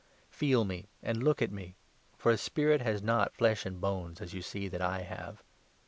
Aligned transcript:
Feel 0.31 0.65
me, 0.65 0.87
and 1.03 1.21
look 1.21 1.43
at 1.43 1.51
me, 1.51 1.75
for 2.17 2.31
a 2.31 2.37
spirit 2.39 2.81
has 2.81 3.03
not 3.03 3.35
flesh 3.35 3.67
and 3.67 3.79
bones, 3.79 4.19
as 4.19 4.33
you 4.33 4.41
see 4.41 4.67
that 4.67 4.81
I 4.81 5.01
have." 5.01 5.43